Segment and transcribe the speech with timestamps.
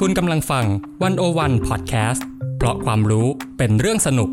[0.00, 0.66] คุณกำลังฟัง
[1.02, 3.26] วันโอวันพอดแคสต์เพราะความรู้
[3.58, 4.30] เป็นเรื่องสนุก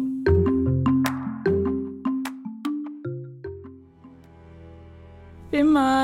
[5.51, 5.95] พี่ไม้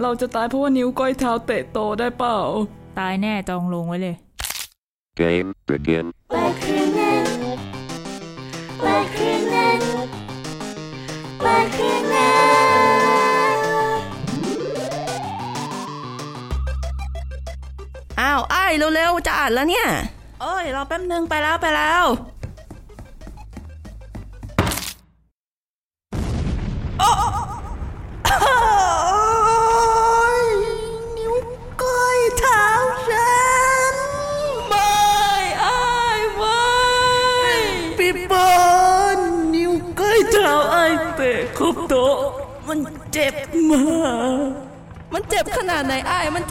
[0.00, 2.36] เราจะตายเพราะว่านิ้วก้อยเท้าเตะโตได้เปล่า
[2.98, 4.16] ตายแน่จองลงไว้เลย
[5.20, 6.06] Game begin.
[6.28, 7.43] Black Crewnet.
[18.34, 19.86] อ้าวไอ้ายเร็วๆจะอ่านแล้วเนี่ย
[20.40, 22.02] โอ้ยรอแป๊บนึงไปแล้วไปแล้ว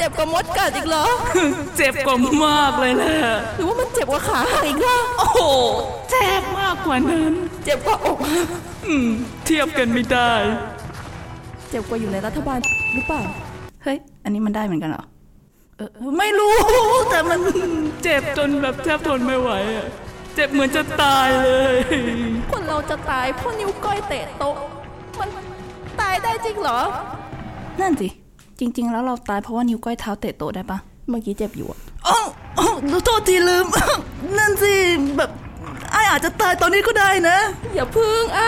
[0.03, 1.05] จ็บกว่ามดกัดอีกเหรอ
[1.77, 3.15] เจ็บกว่ามากเลยแหละ
[3.55, 5.39] หรือว่ามันเจ็บกว่าขาหักอีกล่ะโอ้โห
[6.11, 7.33] เจ็บมากกว่านั้น
[7.65, 8.47] เจ็บกว่าอกหัก
[8.87, 9.09] อืม
[9.45, 10.31] เทียบกันไม่ได้
[11.69, 12.59] เจ็บกว่าอยู่ในรัฐบาล
[12.93, 13.21] หรือเปล่า
[13.83, 15.03] เฮ้ย อันนี้มันได้เหมือนกันเหรอ
[15.77, 16.53] เออ ไม่รู้
[17.11, 17.39] แต่มัน
[18.03, 19.87] เจ็บจนแบบแทบทนไม่ไหวอะ
[20.35, 21.77] เจ็บเหมือนจะตายเลย
[22.51, 24.55] คนเราจะตายเพราะนิ้วก้อยเตะโต๊ะ
[25.19, 25.29] มัน
[26.01, 26.79] ตายได้จริงเหรอ
[27.81, 28.09] นั่นสิ
[28.63, 30.77] จริง ๆ แล้วเราตายเพราะว่านิ้วก้อยเท้าเตะโต๊ะได้ปะ
[31.09, 32.17] เมื่อกี้เจ็บอยู่อะอ๋อ
[33.05, 33.65] โทษทีลืม
[34.37, 34.73] นั่นสิ
[35.17, 35.31] แบบ
[35.91, 37.37] ไออาจจะตายตอนนี้ก็ได้นะ
[37.73, 38.41] อย่าพึ่งไอ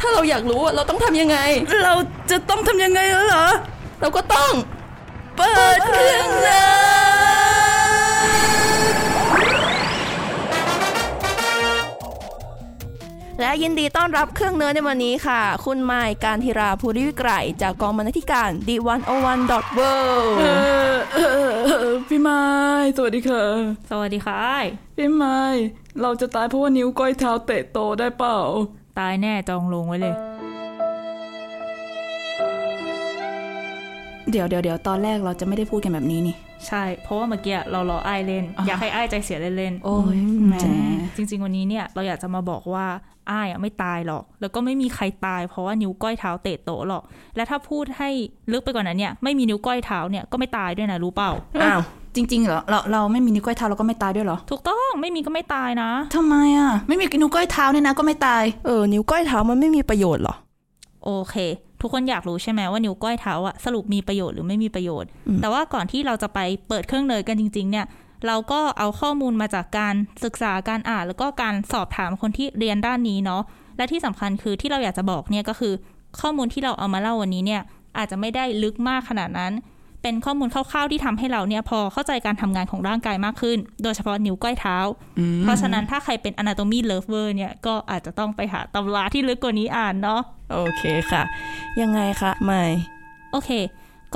[0.00, 1.38] ถ้าเราอยากรู้อะเราต้องทำยังไง
[1.84, 1.94] เรา
[2.30, 3.46] จะต้องทำยังไงแล้วเหรอ
[4.00, 4.52] เราก็ต้อง
[5.36, 7.01] เปิดเครื่องเลย
[13.44, 17.30] และยินดีต้อนรับเครื่องเนื้อในวันนี้ค่ะ คุณไมายการธิราภูริวิไกร
[17.62, 20.44] จากกองบรรณาธิการ d101.world เอ
[20.92, 22.42] อเออเออเออพี่ไม้
[22.96, 23.44] สวัสดีค่ะ
[23.90, 25.38] สวัสดีค่ะอ้ายพี่ไม้
[26.00, 28.36] เราจะตายเพราะว่านิ้วก้อยเท้าเตะโตได้เปล่า
[28.98, 30.14] ตายแน่จองลงไว้เลย
[34.30, 36.34] เดี๋ยวเดี๋ยวเดี๋ยวตอนแรกเราจะไม่ได้พูดกันแบบนี้นี่
[36.66, 40.16] ใช่ เพราะว่าเมื่อกี้เรารออ้ายเล่น อยากให้อ้ายใจเสียเล่นๆ โอ้ย
[40.48, 40.54] แหม
[41.16, 42.86] จริง ๆ วันนี้เนี่ยเราอยากจะมาบอกว่า
[43.30, 47.02] อ้ายอะไม่ตายหรอก แล้วก็ไม่มีใครตายเพราะว่านิ้วก้อยเท้าเตะโต๊ะหรอก
[47.36, 48.10] และถ้าพูดให้
[48.52, 51.30] ลึกไปกว่านั้นเนี่ยไม่มีนิ้วก้อยเท้าเนี่ยก็ไม่ตายด้วยนะรู้เปล่า
[51.62, 51.80] อ้าว
[52.16, 60.34] จริงๆเหรอเราเราไม่มีนิ้วก้อยเท้าเราก็ไม่ตายด้วยเหรอ ถูกต้องไม่มีก็ไม่ตายนะทำไมอะ ไม่มีนิ้วก้อยเท้าเนี่ยนะก็ไม่ตายเออนิ้วก้อยเท้ามันไม่มีประโยชน์หรอ
[61.04, 61.36] โอเค
[61.80, 65.08] ทุกคนอยากรู้ใช่ไหมว่านิ้วก้อยเท้าอะสรุปมีประโยชน์หรือไม่มีประโยชน์
[65.40, 66.38] แต่ว่าก่อนที่เราจะไป
[66.68, 67.86] เปิดเครื่องเนยกันจริง ๆ เนี่ย
[68.26, 69.94] เราก็เอาข้อมูลมาจากการ
[70.24, 73.42] ศึกษาการอ่าน แล้วก็การสอบถามคนที่เรียนด้านนี้เนาะ
[73.76, 75.72] และที่สำคัญคือที่เราอยากจะบอกเนี่ยก็คือ
[76.20, 77.62] ข้อมูลที่เราเอามาเล่าวันนี้เนี่ย
[77.98, 79.52] อาจจะไม่ได้ลึกมากขนาดนั้น
[80.02, 84.76] เป็นข้อมูลคร่าวๆที่ทำให้เราเนี่ยพอเข้าใจการทำงานของร่างกายมากขึ้น โดยเฉพาะนิ้วก้อยเท้า
[85.42, 90.20] เพราะฉะนั้นถ้าใครเป็น anatomy lover เนี่ยก็อาจจะต้องไปหาตำราที่ลึกกว่านี้อ่านเนาะ
[90.52, 91.22] โอเคค่ะ
[91.80, 92.62] ยังไงคะไม่
[93.32, 93.50] โอเค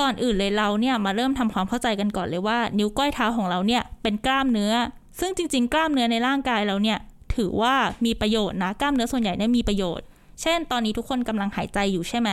[0.01, 4.73] ก่อนอื่นเลยเราเนี่ยมาเริ่มทำความเข้าใจกันก่อนเลยว่า นิ้วก้อยเท้าของเราเนี่ยเป็นกล้ามเนื้อ
[5.21, 6.99] ซึ่งจริง ๆ กล้ามเนื้อในร่างกายเราเนี่ย
[7.37, 7.75] ถือว่า
[8.05, 10.05] มีประโยชน์นะกล้ามเนื้อส่วนใหญ่เนี่ยมีประโยชน์
[10.43, 12.31] เช่น ตอนนี้ทุกคนกำลังหายใจอยู่ใช่ไหม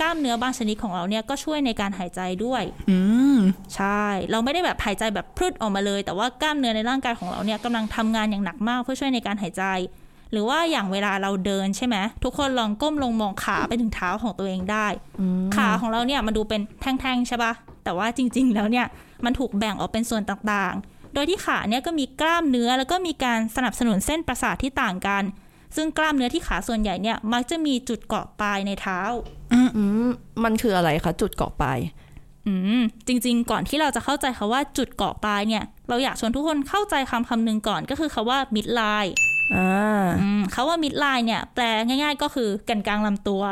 [0.00, 2.98] กล้ามเนื้อบางชนิดของเราเนี่ยก็ช่วยในการหายใจด้วย อื
[3.36, 3.38] ม
[3.74, 9.64] ใช่ เราไม่ได้แบบหายใจแบบพรึดออกมาเลย แต่ว่ากล้ามเนื้อในร่างกายของเราเนี่ยกำลังทำงานอย่างหนักมากเพื่อช่วยในการหายใจ
[10.32, 14.86] หรือว่าอย่างเวลาเราเดินใช่ไหมทุกคนลองก้มลงมองขาไปถึงเท้าของตัวเองได้
[15.56, 17.52] ขาของเราเนี่ยมันดูเป็นแท่งๆใช่ปะ
[17.84, 18.86] แต่ว่าจริง ๆ แล้วเนี่ย
[19.24, 25.22] มันถูกแบ่งออกเป็นส่วนต่างๆ โดยที่ขาเนี่ยก็มีกล้ามเนื้อแล้วก็มีการสนับสนุนเส้นประสาทที่ต่างกัน
[25.76, 29.00] ซึ่งกล้ามเนื้อที่ขาส่วนใหญ่เนี่ยมักจะมีจุดเกาะปลายในเท้า
[29.52, 29.58] อื
[30.06, 30.08] ม
[30.44, 31.78] มันคืออะไรคะจุดเกาะปลาย
[32.46, 39.12] อืมจริง ๆ ก่อนที่เราจะเข้าใจคาว่าจุดเกาะปลายเนี่ย เราอยากชวนทุกคนเข้าใจคำคำหนึ่งก่อนก็คือคาว่า midline
[39.56, 43.44] อ่าอืมคาว่า midline เนี่ย แปลง่าย ๆ ก็คือแก่นกลางลำตัว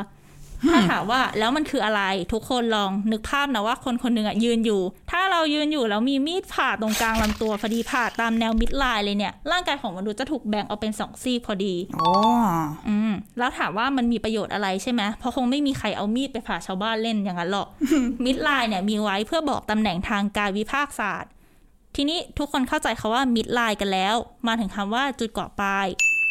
[0.70, 12.10] ถ้าถามว่าแล้วมันคืออะไรทุกคนลองนึกภาพนะว่าคนคนหนึ่งอะยืนอยู่ ถ้าเรายืนอยู่แล้วมีมีดผ่าตรงกลางลำตัวพอดีผ่าตามแนว midline เลยเนี่ย ร่างกายของมนุษย์จะถูกแบ่งออกเป็นสองซีกพอดีอ๋อ
[12.88, 17.68] อืมแล้วถามว่ามันมีประโยชน์อะไรใช่ไหมเพราะคงไม่มีใครเอามีดไปผ่าชาวบ้านเล่นอย่างนั้นหรอก
[18.24, 21.30] มิดไลน์เนี่ยมีไว้เพื่อบอกตำแหน่งทางกายวิภาคศาสตร์
[22.00, 24.14] ทีนี้ทุกคนเข้าใจคาว่ามิดไลน์กันแล้ว
[24.46, 25.86] มาถึงคำว่าจุดเกาะปลาย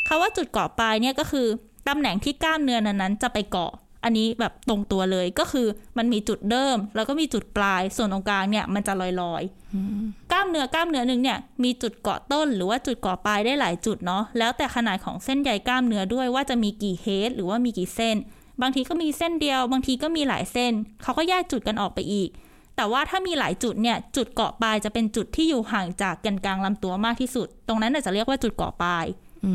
[0.07, 1.47] คาว่าจุดเกาะปลายเนี่ยก็คือ
[1.87, 3.71] ตำแหน่งที่กล้ามเนื้อนั้นๆจะไปเกาะ
[4.03, 5.67] อันนี้แบบตรงตัวเลยก็คือ
[5.97, 9.03] มันมีจุดเริ่ม แล้วก็มีจุดปลาย ส่วนตรงกลางเนี่ยมันจะล
[9.33, 18.17] อยๆกล้ามเนื้อกล้ามเนื้อหนึ่งเนี่ยมีจุดเกาะต้น หรือว่าจุดเกาะปลายได้หลายจุดเนาะแล้วแต่ขนาดของเส้นใยกล้ามเนื้อด้วยว่าจะมีกี่เฮดหรือว่ามีกี่เส้น
[18.61, 20.73] บางทีก็มีเส้นเดียว บางทีก็มีหลายเส้น
[21.03, 22.29] เขาก็แยกจุดกันออกไปอีก
[22.77, 29.05] แต่ว่าถ้ามีหลายจุดเนี่ยจุดเกาะปลายจะเป็นจุดที่อยู่ห่างจากแกนกลางลำตัวมากที่สุด ตรงนั้นน่ะจะเรียกว่าจุดเกาะปลาย
[29.45, 29.53] อื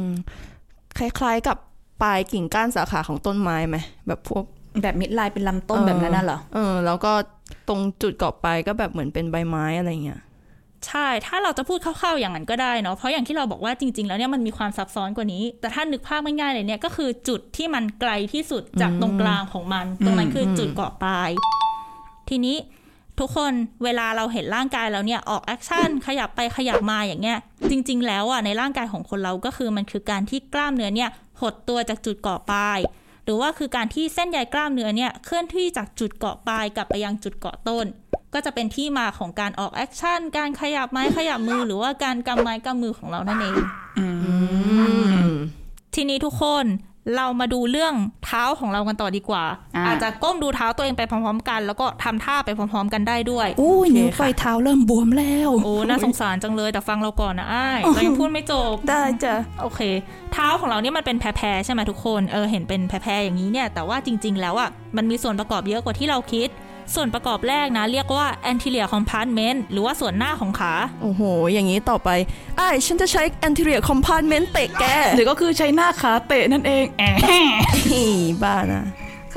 [0.00, 0.02] ม
[0.98, 1.56] คล้ายๆกับ
[2.02, 3.76] ปลายกิ่งก้านสาขาของต้นไม้ไหม
[4.06, 4.44] แบบพวก
[4.82, 7.12] แบบมิดไลน์เป็นลำต้นแบบนั้นน่ะเหรอเออแล้วก็
[7.68, 10.20] ตรงจุดเกาะปลายก็แบบเหมือนเป็นใบไม้อะไรเงี้ย
[10.86, 21.30] ใช่ ถ้าเราจะพูดคร่าวๆอย่างนั้นก็ได้เนาะ เพราะอย่างที่เราบอกว่าจริง ๆ แล้วเนี่ยมันมีความซับซ้อนกว่านี้ แต่ถ้านึกภาพง่ายๆเลยเนี่ยก็คือจุดที่มันไกลที่สุดจากตรงกลางของมัน ตรงนั้นคือจุดเกาะปลาย
[22.30, 22.56] ทีนี้
[23.18, 23.52] ทุกคน
[23.84, 27.38] เวลาเราเห็นร่างกายเราเนี่ยออก action ขยับไปขยับมาอย่างเงี้ย
[27.70, 31.10] จริง ๆ แล้วอะในร่างกายของคนเราก็คือมันคือการที่กล้ามเนื้อเนี่ย
[31.40, 32.78] หดตัวจากจุดเกาะปลาย
[33.24, 37.86] หรือว่าคือการที่เส้นใยกล้ามเนื้อเนี่ยเคลื่อนที่จากจุดเกาะปลายกลับไปยังจุดเกาะต้น
[38.34, 43.54] ก็จะเป็นที่มาของการออก action การขยับไม้ขยับมือหรือว่าการกำไม้กำมือของเรานั่นเอง
[43.98, 44.06] อื
[45.26, 45.30] ม
[45.94, 46.64] ทีนี้ทุกคน
[47.16, 47.94] เรามาดูเรื่อง
[48.24, 49.44] เท้าของเรากันต่อดีกว่า
[49.76, 59.80] อ่า อาจจะก้มดูเท้าตัวเองไปพร้อมๆ กัน แล้วก็ทำท่าไปพร้อม ๆ กันได้ด้วยอู้ยนิ้วก้อยเท้าเริ่มบวมแล้ว โอ้น่าสงสารจังเลยแต่ฟังเราก่อนนะอ้ายเรายังพูดไม่จบได้จ้ะโอเค
[60.32, 66.48] เท้าของเราเนี่ยมันเป็นแพรๆใช่ไหมทุกคนเออเห็นเป็นแพรๆอย่างนี้เนี่ยแต่ว่าจริง ๆ แล้วอะมันมีส่วนประกอบเยอะกว่าที่เราคิด
[66.94, 70.72] ส่วนประกอบแรกนะ เรียกว่า anterior compartment หรือว่าส่วนหน้าของขา
[71.02, 71.22] โอ้โห
[71.52, 72.08] อย่างนี้ต่อไป
[72.56, 74.84] ไอ้ายฉันจะใช้ anterior compartment เตะแก
[75.16, 77.12] หรือก็คือใช้หน้าขาเตะนั่นเองแอะ
[77.90, 78.10] นี่
[78.42, 78.84] บ้านะ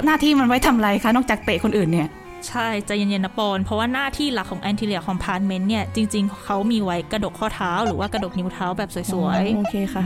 [0.06, 2.10] หน้าที่มันไว้ทำอะไรคะ นอกจากเตะคนอื่นเนี่ย
[2.48, 10.04] ใช่ใจะเย็นๆนะปอน เพราะว่าหน้าที่หลักของ anterior compartment เนี่ย จริง ๆ เขามีไว้กระดกข้อเท้า หรือว่ากระดกนิ้วเท้าแบบสวยๆ โอเคค่ะ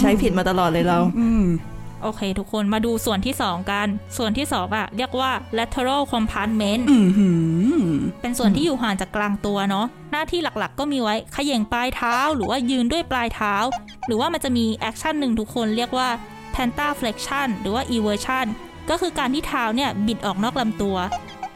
[0.00, 1.44] ใช้ผิดมาตลอดเลยเราอืม
[2.02, 3.86] โอเค ทุกคนมาดูส่วนที่ 2 กัน
[4.16, 7.30] ส่วนที่2อะเรียกว่า lateral compartment อือหื
[7.84, 7.90] อ
[8.20, 13.54] เป็นส่วนที่อยู่ห่างจากกลางตัวเนาะหน้าที่หลักๆ ก็มีไว้เขย่งปลายเท้า หรือว่ายืนด้วยปลายเท้า
[14.06, 16.08] หรือว่ามันจะมี action หนึ่งทุกคนเรียกว่า
[16.54, 18.46] plantar flexion หรือว่า eversion
[18.90, 20.96] ก็คือการที่เท้าเนี่ย บิดออกนอกลำตัว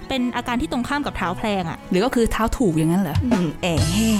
[0.08, 4.12] เป็นอาการที่ตรงข้ามกับเท้าแพลงอะหรือก็คือเท้าถูกอย่างนั้นเหรออืมแอะแห่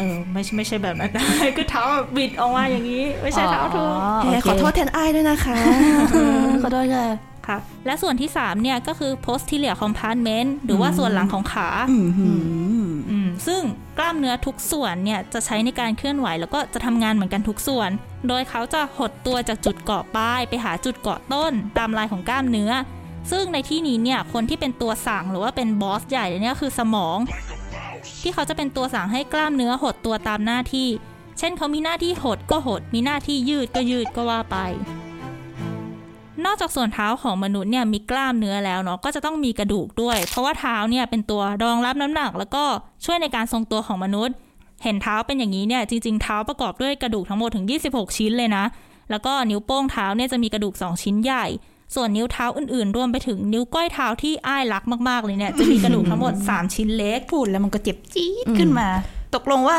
[0.00, 1.10] เออไม่ใช่ไม่ใช่แบบนั้น
[1.56, 3.88] คือเท้าแบบบิดออกมาอย่างนี้ ไม่ใช่เท้าถูก
[4.22, 5.56] แห่ขอโทษแทนไอ้ายด้วยนะคะ
[6.62, 7.06] ขอโทษค่ะ
[7.46, 13.62] ค่ะและส่วนที่ 3 เนี่ย ก็คือ posterior compartment หรือว่าส่วนหลังของขาอือหืออืมซึ่ง
[13.98, 17.90] กล้ามเนื้อทุกส่วนเนี่ย จะใช้ในการเคลื่อนไหว แล้วก็จะทำงานเหมือนกันทุกส่วน
[18.28, 22.72] โดยเขาจะหดตัวจากจุดเกาะปลาย ไปหาจุดเกาะต้น ตามลายของกล้ามเนื้อ
[23.30, 27.18] ซึ่งในที่นี้เนี่ย คนที่เป็นตัวสั่งหรือว่าเป็นบอสใหญ่เนี่ยคือสมอง
[28.22, 30.88] ที่เขาจะเป็นตัวสั่งให้กล้ามเนื้อหดตัวตามหน้าที่
[31.38, 34.56] เช่นเขามีหน้าที่หดก็หด มีหน้าที่ยืดก็ยืดก็ว่าไป
[36.44, 42.64] นอกจากส่วนเท้าของมนุษย์เนี่ยมีกล้ามเนื้อแล้วเนาะก็จะต้องมีกระดูกด้วย เพราะว่าเท้าเนี่ยเป็นตัวรองรับน้ำหนัก แล้วก็
[43.04, 44.34] ช่วยในการทรงตัวของมนุษย์
[44.82, 48.64] เห็นเท้าเป็นอย่างนี้เนี่ยจริง ๆ เท้าประกอบด้วยกระดูกทั้งหมดถึง 26 ชิ้นเลยนะ
[49.10, 51.46] แล้วก็นิ้วโป้งเท้าเนี่ยจะมีกระดูก 2 ชิ้นใหญ่
[51.94, 58.88] ส่วนนิ้วเท้าอื่นๆ รวมไปถึงนิ้วก้อยเท้าที่อ้ายรักมากๆเลยเนี่ยจะมีกระดูกทั้งหมด 3 ชิ้นเล็กพูดแล้วมันก็เจ็บจี๊ดขึ้นมา
[59.34, 59.76] ตกลงว่า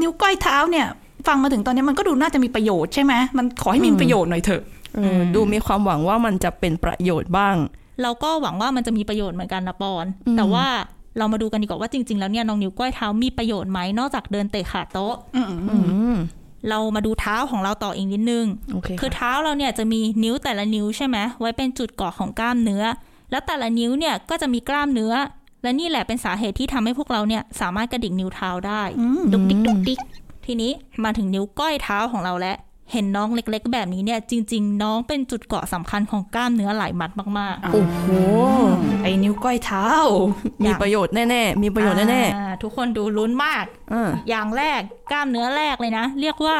[0.00, 0.86] นิ้วก้อยเท้าเนี่ย
[1.26, 4.62] ฟังมาถึงตอนนี้มันก็ดูน่าจะมีประโยชน์ใช่ไหมมันขอให้มีประโยชน์หน่อยเถอะ
[4.96, 7.56] เออดูมีความหวังว่ามันจะเป็นประโยชน์บ้าง
[8.02, 10.66] เราก็หวังว่ามันจะมีประโยชน์เหมือนกันนะปอนอืมแต่ว่า
[11.18, 15.78] เรามาดูกันดีกว่าว่าจริง ๆ แล้วเนี่ยน้องนิ้วก้อยเท้ามีประโยชน์ไหมนอกจากเดินเตะขาโต๊ะอืมอื
[16.14, 16.16] ม
[16.68, 22.84] เรามาดูเท้าของเราต่ออีกนิดนึงโอเคคือค่ะเท้าเราเนี่ยจะมีนิ้วแต่ละนิ้วใช่ไหมไว้เป็นจุดเกาะของกล้ามเนื้อ
[23.30, 25.12] แล้วแต่ละนิ้วเนี่ยก็จะมีกล้ามเนื้อ
[25.62, 28.82] และนี่แหละเป็นสาเหตุที่ทำให้พวกเราเนี่ยสามารถกระดิกนิ้วเท้าได้
[29.32, 30.00] ดุกดิกดุกดิก
[30.46, 30.72] ทีนี้
[31.04, 32.56] มาถึงนิ้วก้อยเท้าของเราแล้ว
[32.92, 38.04] เห็นน้องเล็ก ๆ แบบนี้เนี่ยจริง ๆ น้องเป็นจุดเกาะสำคัญของกล้ามเนื้อหลายมัดมากโอ้โห
[39.02, 39.86] ไอ้นิ้วก้อยเท้า
[40.64, 44.80] มีประโยชน์แน่ๆมีๆประโยชน์แน่อ่าทุกคนดูลุ้นมากๆอ่าอย่างแรก
[45.12, 46.56] กล้ามเนื้อแรกเลยนะ เรียกว่า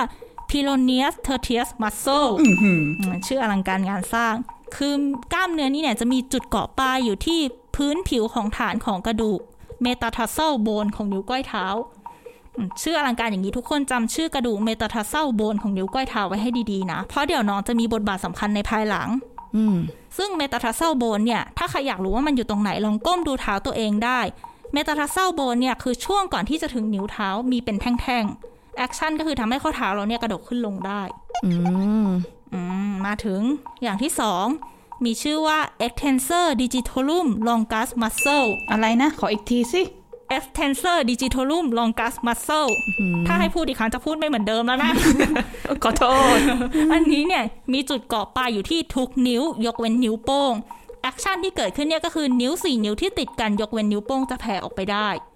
[0.50, 4.35] peroneus tertius muscle อือหืออืมชื่ออลังการงานสร้าง
[4.76, 4.94] คือ
[5.32, 7.40] กล้ามเนื้อนี้เนี่ยจะมีจุดเกาะปลายอยู่ที่
[7.76, 9.40] พื้นผิวของฐานของกระดูก
[9.83, 11.98] metatarsal bone ของนิ้วก้อยเท้าอืม
[12.83, 19.09] ชื่ออลังการอย่างนี้ทุกคนจำชื่อกระดูก metatarsal bone ของนิ้วก้อยเท้าไว้ให้ดีๆนะ เพราะเดี๋ยวน้องจะมีบทบาทสำคัญในภายหลัง
[19.57, 19.64] อืม
[20.17, 24.21] ซึ่ง metatarsal bone เนี่ย ถ้าใครอยากรู้ว่ามันอยู่ตรงไหนลองก้มดูเท้าตัวเองได้
[24.73, 31.03] metatarsal bone เนี่ยคือช่วงก่อนที่จะถึงนิ้วเท้ามีเป็นแท่งๆ action ก็คือทำให้ข้อเท้าเราเนี่ยกระดกขึ้นลงได้
[31.45, 31.50] อื
[32.07, 32.09] ม
[32.55, 32.61] อื
[32.91, 33.41] มมาถึง
[33.83, 34.47] อย่างที่สอง
[35.05, 39.83] มีชื่อว่า extensor digitorum longus muscle อะไรนะ ขออีกทีสิ
[40.37, 42.70] extensor digitorum longus muscle
[43.26, 44.92] ถ้าให้พูดอีกครั้งจะพูดไม่เหมือนเดิมแล้วนะ
[45.82, 46.04] ขอโท
[46.37, 46.38] ษ
[46.92, 50.52] อันนี้เนี่ยมีจุดเกาะปลายอยู่ที่ทุกนิ้วยกเว้นนิ้วโป้ง
[51.02, 55.27] action ที่เกิดขึ้นเนี่ยก็คือนิ้วสี่นิ้วที่ติดกันยกเว้นนิ้วโป้งจะแผ่ออกไปได้อ่าอ่า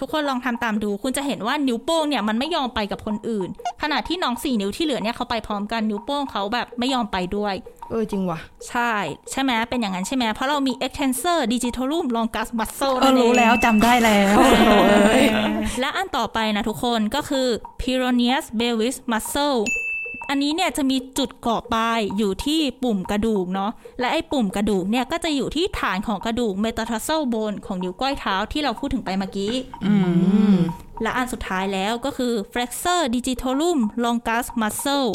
[0.00, 3.48] ทุกคนลองทำตามดู คุณจะเห็นว่านิ้วโป้งเนี่ยมันไม่ยอมไปกับคนอื่น
[3.82, 7.54] ขณะที่น้องสี่นิ้วที่เหลือเนี่ยเขาไปพร้อมกันนิ้วโป้งเขาแบบไม่ยอมไปด้วย
[7.90, 8.92] เออจริงว่ะ ใช่
[9.30, 14.36] ใช่ไหมเป็นอย่างนั้นใช่ไหมเพราะเรามี extensor digitorum longus muscle เออนั่นเองรู้แล้วจำได้แล้ว
[15.80, 17.46] และอันต่อไปนะทุกคนก็คือ
[17.80, 19.58] Pyroneus brevis muscle
[20.28, 29.52] อันนี้เนี่ยจะมีจุดเกาะปลายอยู่ที่ปุ่มกระดูกเนาะและไอ้ปุ่มกระดูกเนี่ยก็จะอยู่ที่ฐานของกระดูก metatarsal bone ของนิ้วก้อยเท้าที่เราพูดถึงไปเมื่อกี้
[31.02, 35.08] และอันสุดท้ายแล้วก็คือ flexor digitorum longus muscle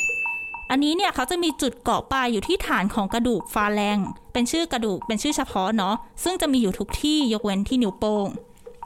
[0.70, 3.98] อันนี้เนี่ยเขาจะมีจุดเกาะปลายอยู่ที่ฐานของกระดูกฟาแรง
[4.34, 8.28] เป็นชื่อกระดูกเป็นชื่อเฉพาะเนาะซึ่งจะมีอยู่ทุกที่ยกเว้นที่นิ้วโป้ง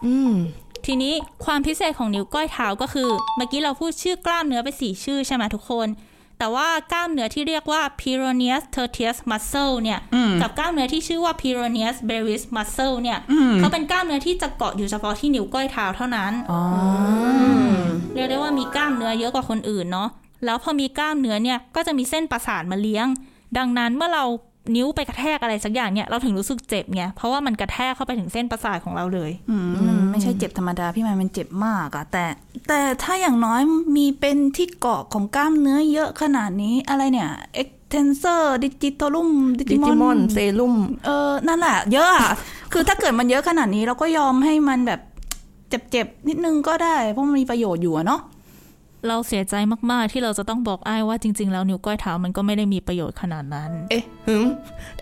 [0.05, 0.33] อืม
[0.85, 1.13] ทีนี้
[1.45, 5.87] ความพิเศษของนิ้วก้อยเท้าก็คือ เมื่อกี้เราพูดชื่อกล้ามเนื้อไปสี่ชื่อใช่ไหมทุกคน
[6.39, 9.99] แต่ว่ากล้ามเนื้อที่เรียกว่า Pyroneus tertius muscle เนี่ย
[10.41, 13.17] กับกล้ามเนื้อที่ชื่อว่า Pyroneus brevis muscle เนี่ย
[13.59, 16.31] เขาเป็นกล้ามเนื้อที่จะเกาะอยู่เฉพาะที่นิ้วก้อยเท้าเท่านั้น
[18.13, 20.09] เรียกได้ว่ามีกล้ามเนื้อเยอะกว่าคนอื่นเนาะ
[20.45, 23.07] แล้วพอมีกล้ามเนื้อเนี่ยก็จะมีเส้นประสาทมาเลี้ยง
[23.57, 24.25] ดังนั้นเมื่อเรา
[24.75, 32.25] นิ้วไปกระแทกอะไรสักอย่างเนี่ยเราถึงรู้สึกเจ็บไงเพราะว่ามันกระแทกเข้าไปถึงเส้นประสาทของเราเลยอืมมันไม่ใช่เจ็บธรรมดาพี่มายมันเจ็บมากอะแต่
[32.67, 33.61] แต่ถ้าอย่างน้อย
[33.95, 37.29] มีเป็นที่เกาะของกล้ามเนื้อเยอะขนาดนี้อะไรเนี่ย
[37.61, 39.29] extensor digitalum
[39.59, 42.29] ดิจิมอน digimon เซรุ่มเออนั่นแหละเยอะอะ
[42.73, 45.01] คือถ้าเกิดมันเยอะขนาดนี้เราก็ยอมให้มันแบบ
[45.69, 48.21] เจ็บๆนิดนึงก็ได้ เพราะมันมีประโยชน์อยู่อะเนาะ
[49.07, 49.55] เราเสียใจ
[49.91, 54.45] มากๆ ที่เราจะต้องบอกไอ้ายว่าจริง ๆ แล้วนิ้วก้อยเท้ามันก็ไม่ได้มีประโยชน์ขนาดนั้น เอ๊ะหึม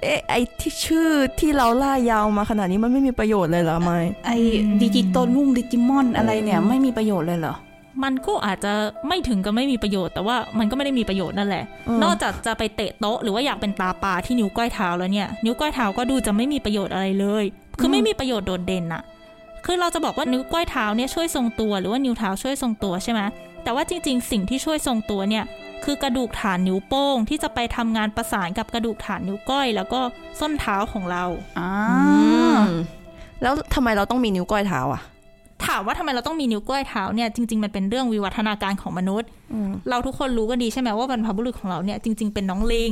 [0.01, 4.37] เอ๊ะไอที่ชื่อที่เราล่ายาวมาขนาดนี้มันไม่มีประโยชน์เลยเหรอไม่ไอ้
[4.81, 7.55] ดิจิตอลลุ่มดิจิมอนอะไรเนี่ยไม่มีประโยชน์เลยเหรอ
[8.03, 8.73] มันก็อาจจะ
[9.07, 11.63] ไม่ถึงกับไม่มีประโยชน์แต่ว่ามันก็ไม่ได้มีประโยชน์นั่นแหละ
[12.03, 17.43] นอกจากจะไปเตะโต๊ะหรือว่าอยากเป็นตาปลาที่นิ้วก้อยเท้าแล้วเนี่ย นิ้วก้อยเท้าก็ดูจะไม่มีประโยชน์อะไรเลย
[17.79, 19.03] คือไม่มีประโยชน์โดดเด่นอะ
[19.65, 23.21] คือเราจะบอกว่านิ้วก้อยเท้าเนี่ยช่วยทรงตัวหรือว่านิ้วเท้าช่วยทรงตัวใช่ไหม
[23.63, 25.45] แต่ว่าจริงๆ สิ่งที่ช่วยทรงตัวเนี่ย
[25.83, 29.99] คือกระดูกฐานนิ้วโป้ง ที่จะไปทำงานประสานกับกระดูกฐานนิ้วก้อย แล้วก็
[30.39, 31.23] ส้นเท้าของเรา
[31.59, 31.69] อ่า
[33.41, 35.03] แล้วทำไมเราต้องมีนิ้วก้อยเท้าอะ
[35.65, 39.27] ถามว่าทำไมเราต้องมีนิ้วก้อยเท้าเนี่ยจริงๆมันเป็นเรื่องวิวัฒนาการของมนุษย์
[39.89, 42.91] เราทุกคนรู้กันดีใช่ไหมว่าบรรพบุรุษของเราเนี่ยจริง ๆเป็นน้องลิง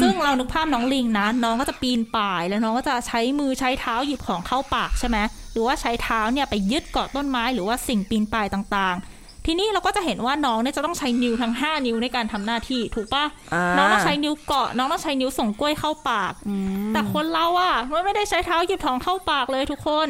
[0.00, 5.18] ซึ่งเรานึกภาพน้องลิงนะ น้องก็จะปีนป่าย แล้วน้องก็จะใช้มือใช้เท้าหยิบของเข้าปากใช่ไหม
[5.52, 16.32] หรือว่าใช้เท้าเนี่ยไปยึดเกาะต้นไม้ หรือว่าสิ่งปีนป่ายต่างๆ ทีนี้เราก็จะเห็นว่าน้องเนี่ยจะต้องใช้นิ้วทั้ง 5 นิ้วในการทำหน้าที่ถูกปะอ่าน้องต้องใช้นิ้วเกาะ น้องต้องใช้นิ้วส่งกล้วยเข้าปาก
[16.92, 20.08] แต่คนเราอะไม่ได้ใช้เท้าหยิบของเข้าปากเลยทุกคน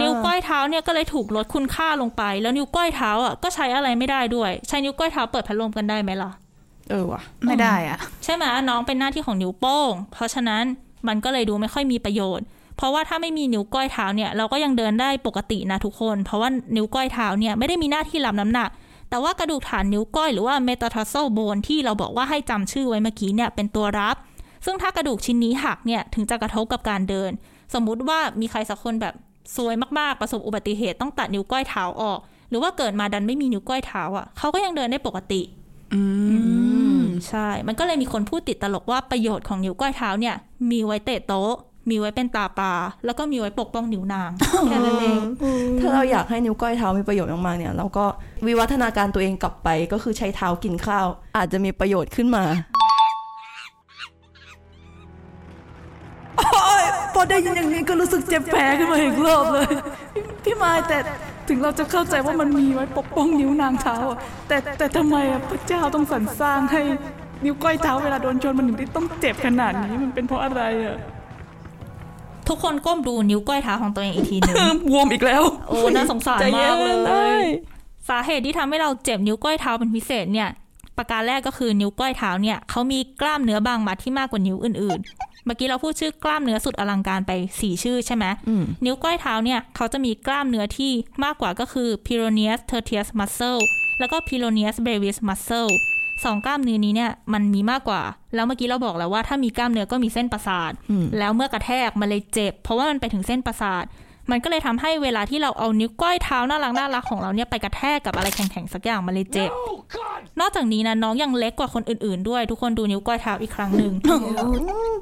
[0.00, 6.30] นิ้วก้อยเท้าเนี่ยก็เลยถูกลดคุณค่าลงไป แล้วนิ้วก้อยเท้าอะก็ใช้อะไรไม่ได้ด้วย ใช้นิ้วก้อยเท้าเปิดพัดลมกันได้ไหมล่ะ
[6.90, 10.64] เออว่ะไม่ได้อะใช่ไหมน้องเป็นหน้าที่ของนิ้วโป้ง เพราะฉะนั้น
[11.08, 12.46] มันก็เลยดูไม่ค่อยมีประโยชน์
[12.76, 18.70] เพราะว่าถ้าไม่มีนิ้วก้อยเท้าเนี่ยเราก็ยังเดินได้ปกตินะทุกคน เพราะว่านิ้วก้อยเท้าเนี่ยไม่ได้มีหน้าที่รับน้ำหนัก
[19.10, 24.16] แต่ว่ากระดูกฐานนิ้วก้อยหรือว่า metatarsal bone ที่เราบอกว่าให้จำชื่อไว้เมื่อกี้เนี่ยเป็นตัวรับ
[24.64, 27.30] ซึ่งถ้ากระดูกชิ้นนี้หักเนี่ยถึงจะกระทบกับการเดิน
[27.74, 29.14] สมมุติว่ามีใครสักคนแบบ
[29.56, 32.18] ซวยมากๆประสบอุบัติเหตุต้องตัดนิ้วก้อยเท้าออก
[32.50, 35.40] หรือว่าเกิดมาดันไม่มีนิ้วก้อยเท้าอะเขาก็ยังเดินได้ปกติ
[35.94, 36.02] อื
[36.98, 40.34] มใช่ มันก็เลยมีคนพูดติดตลกว่าประโยชน์ของนิ้วก้อยเท้าเนี่ย
[40.70, 41.54] มีไว้เตะโต๊ะ
[41.90, 42.72] มีไว้เป็นตาปลา
[43.04, 44.30] แล้วก็มีไว้ปกป้องนิ้วนาง
[44.68, 45.20] แค่นั้นเอง
[45.80, 48.04] ถ้าเราอยากให้นิ้วก้อยเท้ามีประโยชน์มากๆเนี่ย เราก็
[48.46, 52.44] วิวัฒนาการตัวเองกลับไปก็คือใช้เท้ากินข้าว อาจจะมีประโยชน์ขึ้นมา
[57.14, 59.70] พอได้ยินอย่างนี้ก็รู้สึกเจ็บแผลขึ้นมาอีกรอบเลย
[60.44, 60.98] พี่มายแต่
[61.48, 66.82] ถึงเราจะเข้าใจว่ามันมีไว้ปกป้องนิ้วนางเท้าอะแต่แต่ทำไมอะพระเจ้าต้องสรรสร้างให้
[67.44, 70.96] นิ้วก้อยเท้าเวลาโดนชนมันถึงได้ต้องเจ็บขนาดนี้มันเป็นเพราะอะไรอะ
[72.48, 74.56] ทุกคนก้มดูนิ้วก้อยเท้าของตัวเองอีกทีหนึ่ง
[74.90, 77.46] บวมอีกแล้ว โอ้น่าสงสารใจเย็มานกเลเลยย
[78.08, 80.48] สาเหตุที่ทำให้เราเจ็บนิ้วก้อยเท้าเป็นพิเศษเนี่ย
[80.96, 90.92] ประการแรกก็คือนิ้วก้อยเท้าเนี่ยเขามีกล้ามเนื้อบางมัดที่มากกว่านิ้วอื่นๆ เมื่อกี้เราพูดชื่อกล้ามเนื้อสุดอลังการไปสี่ชื่อใช่ไหมอืมนิ้วก้อยเท้าเนี่ยเขาจะมีกล้ามเนื้อที่
[91.24, 93.60] มากกว่าก็คือ Pyroneus tertius muscle
[93.98, 95.70] แล้วก็ Pyroneus brevis muscle
[96.24, 98.02] สองกล้ามเนื้อนี้เนี่ยมันมีมากกว่า
[98.34, 103.84] แล้วเมื่อกี้เราบอกแล้วว่าถ้ามีกล้ามเนื้อก็มีเส้นประสาทอืมแล้วเมื่อกระแทกมันเลยเจ็บ เพราะว่ามันไปถึงเส้นประสาท
[104.30, 109.50] มันก็เลยทำให้เวลาที่เราเอานิ้วก้อยเท้าน่ารักน่ารักของเราเนี่ยไปกระแทกกับอะไรแข็งๆสักอย่างมันเลยเจ็บ
[110.40, 113.92] นอกจากนี้นะน้องยังเล็กกว่าคนอื่นๆ ด้วย ทุกคนดูนิ้วก้อยเท้าอีกครั้งหนึ่ง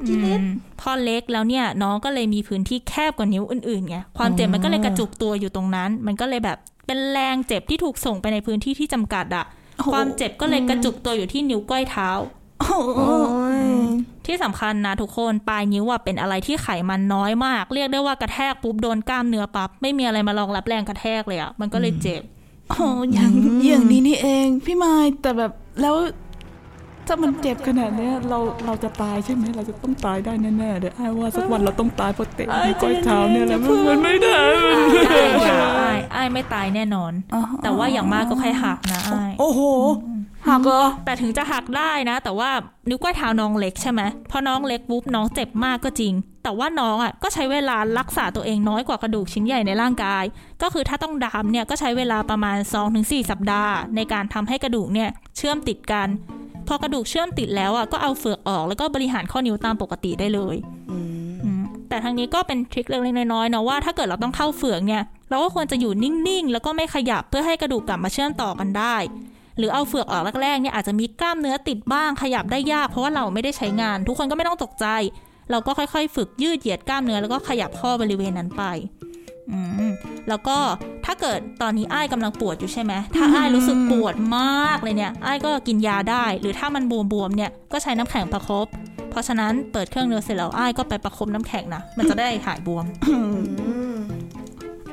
[0.08, 0.44] อืม
[0.80, 12.10] พอเล็กแล้วเนี่ยน้องก็เลยมีพื้นที่แคบกว่านิ้วอื่นๆไงความเจ็บมันก็เลยกระจุกตัวอยู่ตรงนั้น มันก็เลยแบบเป็นแรงเจ็บที่ถูกส่งไปในพื้นที่ที่จำกัดอะโอ้โห ความเจ็บก็เลยกระจุกตัวอยู่ที่นิ้วก้อยเท้า
[12.60, 13.62] โอ้ย
[14.26, 22.22] ที่สำคัญนะทุกคนปลายนิ้วอะเป็นอะไรที่ไขมันน้อยมาก เรียกได้ว่ากระแทกปุ๊บโดนกล้ามเนื้อปั๊บไม่มีอะไรมารองรับแรงกระแทกเลยอะมันก็เลยเจ็บ
[22.70, 23.32] โอ้อย่าง
[23.66, 25.94] อย่างนี้นี่เอง พี่ไม้แต่แบบแล้ว
[27.06, 34.36] ถ้ามันเจ็บขนาดเนี้ยเราเราจะตายใช่ไหมเราจะต้องตายได้แน่ๆเดี๋ยวไอ้ายว่าสักวันเราต้องตายเพราะเตะนิ้วก้อยเท้าเนี่ยแหละมันมันไม่ได้
[35.10, 39.60] อ้ายอ้ายอ้ายไม่ตายแน่นอนอ๋อแต่ว่าอย่างมากก็แค่หักนะอ้ายโอ้โห
[40.48, 42.50] หักเหรอแต่ถึงจะหักได้นะ แต่ว่า
[42.88, 50.24] นิ้วก้อยเท้าน้องเล็กใช่ไหมพอน้องเล็กปุ๊บน้องเจ็บมากก็จริง แต่ว่าน้องอะก็ใช้เวลารักษาตัวเองน้อยกว่ากระดูกชิ้นใหญ่ในร่างกาย
[50.62, 52.56] ก็คือถ้าต้องดามเนี่ยก็ใช้เวลาประมาณ
[52.94, 56.08] 2-4 สัปดาห์ ในการทำให้กระดูกเนี่ยเชื่อมติดกัน
[56.68, 60.56] พอกระดูกเชื่อมติดแล้วอะก็เอาเฟือกออกแล้วก็บริหารข้อนิ้วตามปกติได้เลย
[60.90, 60.98] อื
[61.60, 68.96] มแต่ทางนี้ก็เป็นทริคเล็กๆน้อยๆเนาะว่าถ้าเกิดเราต้องเข้าเฟือกเนี่ย เราก็ควรจะอยู่นิ่งๆ แล้วก็ไม่ขยับเพื่อให้กระดูกกลับมาเชื่อมต่อกันได้
[69.58, 74.86] หรือเอาเฟือกออกแรกๆเนี่ยอาจจะมีกล้ามเนื้อติดบ้างขยับได้ยาก เพราะว่าเราไม่ได้ใช้งาน ทุกคนก็ไม่ต้องตกใจ
[75.50, 78.62] เราก็ค่อยๆ ฝึกยืดเหยียดกล้ามเนื้อแล้วก็ขยับข้อบริเวณนั้นไป
[79.50, 79.90] อืม
[80.28, 80.56] แล้วก็
[81.04, 86.82] ถ้าเกิดตอนนี้อ้ายกำลังปวดอยู่ใช่ไหมถ้าอ้ายรู้สึกปวดมากเลยเนี่ยอ้ายก็กินยาได้ หรือถ้ามัน
[87.12, 88.66] บวมๆเนี่ยก็ใช้น้ำแข็งประคบ
[89.10, 92.84] เพราะฉะนั้นเปิดเครื่องเนื้อเสร็จแล้วอ้ายก็ไปประคบน้ำแข็งนะมันจะได้หายบวม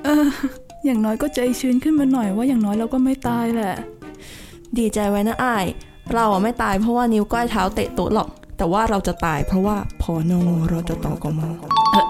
[0.03, 0.27] เออ
[0.85, 3.75] อย่างน้อยก็ใจชื้นขึ้นมาหน่อยว่าอย่างน้อยเราก็ไม่ตายแหละ
[4.77, 5.65] ดีใจไว้นะอ้าย
[6.13, 8.27] เราอะไม่ตายเพราะว่านิ้วก้อยเท้าเตะโต๊ะหรอก
[8.57, 11.41] แต่ว่าเราจะตายเพราะว่าพอนงเราจะต่อกม
[11.91, 12.05] เออ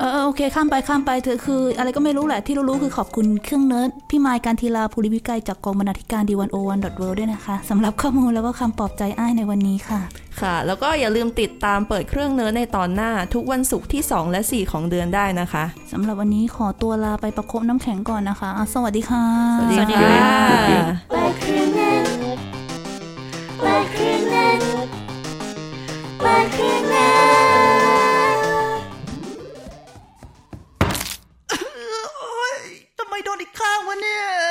[0.00, 10.00] เออโอเค ข้ามไปข้ามไปเธอคือ อะไรก็ไม่รู้แหละที่รู้ๆคือขอบคุณเครื่องเนิร์ดพี่ไมายการทีลาภูริวิกัยจากกองบรรณาธิการดีวันโอวันดอทเวด้วยนะคะสำหรับข้อมูลแล้วก็คำปลอบใจอ้ายในวันนี้ค่ะ
[10.40, 19.24] ค่ะ แล้วก็อย่าลืมติดตามเปิดเครื่องเนื้อในตอนหน้า ทุกวันศุกร์ที่ 2 และ 4 ของเดือนได้นะคะสำหรับวันนี้ขอตัวลาไปประคบน้ำแข็งก่อนนะคะอะสวัสดีค่ะ
[19.58, 20.16] สวัสดีสวัสดีค่ะ
[20.70, 20.84] ค่ะ
[21.14, 22.06] Like Connect.
[22.06, 22.40] Like Connect.
[23.64, 23.91] Like Connect.
[34.04, 34.41] it.